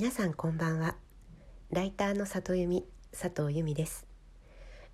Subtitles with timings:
[0.00, 0.94] 皆さんこんばんは。
[1.72, 4.06] ライターの里由美佐藤由美です。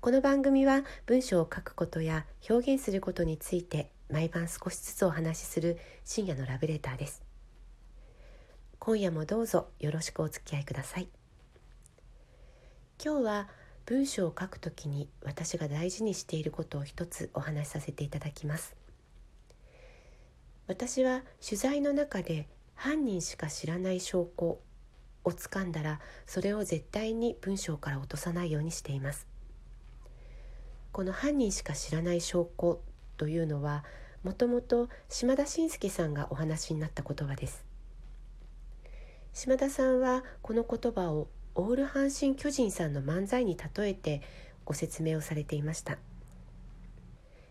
[0.00, 7.22] この番組は文章を書くことや表現することについて毎晩少しずつお話しする深夜のラブレターです。
[8.78, 11.10] 今夜もどうぞよろしくお付き合いください。
[13.04, 13.48] 今日は
[13.84, 18.74] 文章を書くときに私が大事にしていることを一つお話しさせていただきます。
[20.66, 24.58] 私は取材の中で犯人しか知らない証拠
[25.26, 29.26] をつかんだらそれを絶対に文章から落とさないようにしています。
[30.92, 32.80] この犯人しか知らない証拠
[33.18, 33.84] というのは
[34.22, 37.64] もともと島田紳介さんがお話になった言葉です。
[39.34, 44.22] 島田さんはこの言葉をオール阪神・巨人さんの漫才に例えて
[44.64, 45.98] ご説明をされていました。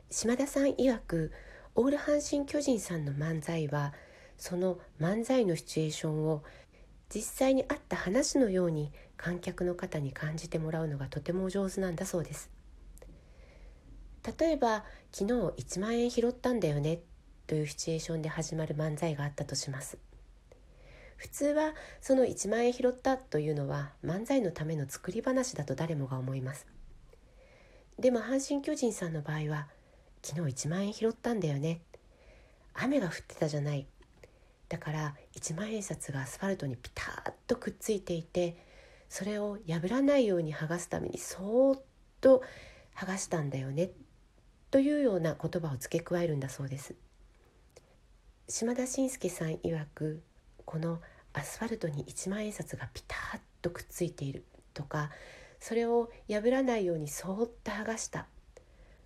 [0.10, 1.32] 島田さん曰く
[1.76, 3.94] オール阪神・巨人さんの漫才は
[4.38, 6.44] その漫才のシチュエーションを
[7.14, 12.50] 実際にあった話のように観客の方に感じてもらうのがとても上手なんだそうです。
[14.40, 15.34] 例えば昨日
[15.78, 17.00] 1万円拾ったんだよね
[17.46, 19.98] というシチュエーションで始まる漫才があったとします。
[21.18, 26.66] 普通はその1万円拾ったというのは漫才のための作り話だと誰もが思います。
[28.00, 29.68] でも阪神・巨人さんの場合は
[30.22, 31.82] 昨日1万円拾ったんだよね。
[32.74, 33.88] 雨が降ってたじゃない。
[34.70, 38.58] だから一万円札がアスファルトにピタッとくっついていて
[39.10, 41.82] それを破らないように剥がすためにそーっ
[42.22, 42.42] と
[42.96, 43.92] 剥がしたんだよね
[44.72, 46.96] というような言葉を付け加えるんだそうです。
[48.48, 50.22] 島田紳介さん曰く
[50.66, 51.00] この
[51.34, 55.10] アスファルトに一万円札がピタッとくっついているとか
[55.60, 58.28] それを破らないようにそーっと剥がした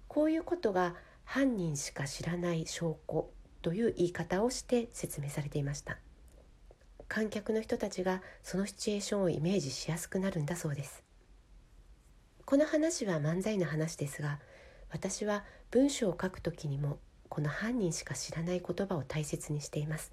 [0.08, 3.30] こういうことが犯人しか知らない証拠。
[3.62, 5.98] という言い方をして説明されていました。
[7.08, 11.04] 観客の人たちがそのシチュエーションをイメージしやすくなるんだそうです。
[12.46, 14.40] この話は漫才の話ですが
[14.92, 20.12] 私は文章を書くときにもこの犯人しか知らない言葉を大切にしています。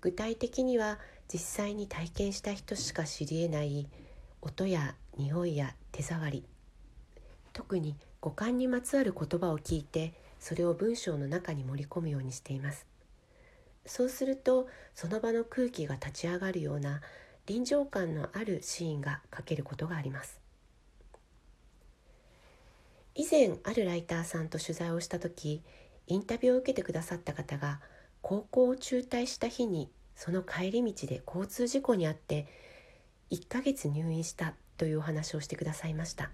[0.00, 0.98] 具体的には
[1.32, 3.88] 実際に体験した人しか知り得ない
[4.42, 6.44] 音や匂いや手触り
[7.52, 12.86] 特に五感にまつわる言葉を聞いてそれを文章の中に盛り込むようにしています。
[13.86, 17.00] そうするとその場の空気が立ち上がるような
[17.46, 20.40] 臨場感のあるシーンが書けることがあります。
[23.14, 25.62] 以前あるライターさんと取材をした時
[26.06, 27.80] インタビューを受けてくださった方が
[28.20, 32.46] 高校を中退した日にその帰り道で交通事故に遭って
[33.30, 36.30] 1ヶ月入院したというお話をしてくださいました。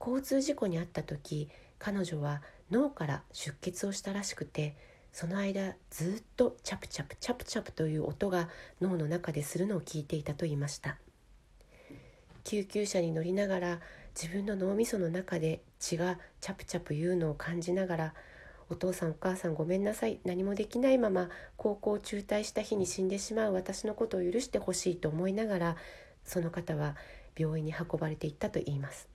[0.00, 1.48] 交通事故に遭った時
[1.84, 4.76] 彼女は脳から出血をしたらしくて
[5.12, 8.48] その間ずっとチャプチャプチャプチャプという音が
[8.80, 10.96] 脳の中でするのを聞いていたと言いました。
[12.44, 13.80] 救急車に乗りながら
[14.14, 18.14] 自分の脳みその中で血がチャプチャプ言うのを感じながら
[18.70, 20.20] お父さんお母さんごめんなさい。
[20.24, 23.54] 何もできないまま高校中退した日に死んでしまう。
[23.54, 25.76] 私のことを許してほしいと思いながら
[26.24, 26.94] その方は
[27.36, 29.11] 病院に運ばれていったと言います。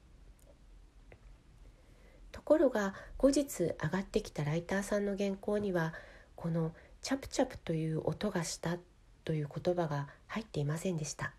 [2.32, 5.94] ところが後日上がってきたライターさんの原稿には
[6.36, 8.78] この「チャプチャプ」という音がした
[9.24, 11.34] という言葉が入っていませんでした。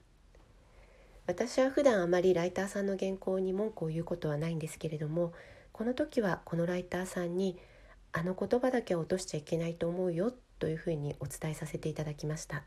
[1.26, 5.34] 私は普段あまりライターさんの原稿に文句を言うことはないんですけれども
[5.72, 7.58] この時はこのライターさんに
[8.12, 12.64] 「あの言葉だけは落としちゃいけないと思うよ」というふうにお伝えさせていただきました。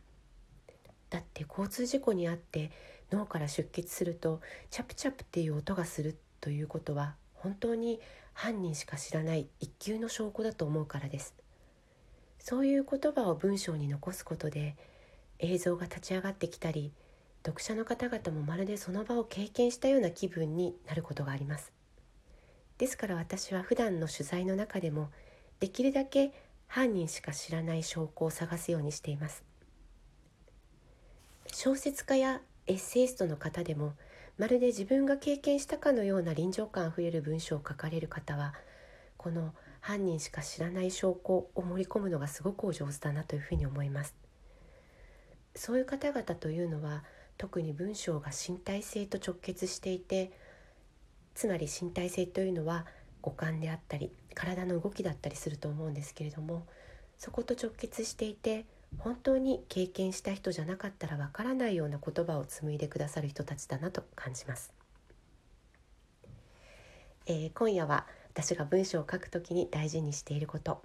[1.09, 2.71] だって交通事故に遭って
[3.11, 7.99] 脳から出血するとチャプチャプっていう音がするということは本当に
[8.33, 11.33] 犯人しか知らない一級の証拠だと思うからです。
[12.37, 14.75] そういう言葉を文章に残すことで
[15.39, 16.91] 映像が立ち上がってきたり
[17.43, 21.71] 読者の方々もまるでその場を経験したような気分になることがあります。
[22.77, 25.09] ですから私は普段の取材の中でも
[25.59, 26.33] できるだけ
[26.67, 29.43] 犯人しか知らない証拠を探すようにしています。
[31.47, 33.93] 小説家やエッセイストの方でも
[34.37, 38.53] まるで自分が経験したかのような臨場感あふれる文章を書かれる方は
[39.17, 44.15] この犯人しか知らない証拠を盛り込むのがすごくお上手だなというふうに思います。
[45.55, 47.03] そういう方々というのは
[47.37, 50.31] 特に文章が身体性と直結していて
[51.33, 52.85] つまり身体性というのは
[53.21, 56.65] 五感であったり体の動きだったりすると思うんですけれども
[57.17, 58.65] そこと直結していて
[58.97, 64.73] 本当に経験した人じゃなかったらわからないような言葉を紡いでくださる人たちだなと感じます、
[67.25, 70.81] えー、今夜は私が文章を書くときに大事にしていること。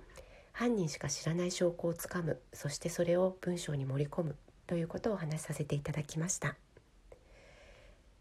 [0.52, 2.40] 犯人しか知らない証拠をつかむ。
[2.52, 4.36] そしてそれを文章に盛り込む
[4.66, 6.56] ということをお話しさせていただきました。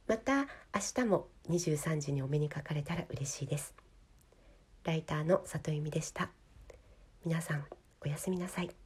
[0.07, 0.47] また明
[0.93, 3.73] 日も23時にお目にかかれたら嬉しいです。
[4.83, 6.29] ライターの里由美でした。
[7.25, 7.63] 皆さん
[8.01, 8.84] おやすみなさい。